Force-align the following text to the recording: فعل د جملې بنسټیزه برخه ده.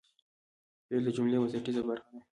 فعل 0.89 1.03
د 1.05 1.09
جملې 1.15 1.37
بنسټیزه 1.41 1.81
برخه 1.89 2.09
ده. 2.13 2.19